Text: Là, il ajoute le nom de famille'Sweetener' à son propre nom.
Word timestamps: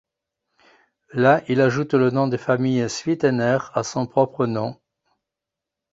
Là, 1.13 1.43
il 1.47 1.61
ajoute 1.61 1.93
le 1.93 2.09
nom 2.09 2.27
de 2.27 2.35
famille'Sweetener' 2.35 3.69
à 3.75 3.83
son 3.83 4.07
propre 4.07 4.47
nom. 4.47 4.75